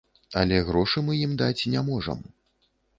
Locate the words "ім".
1.27-1.37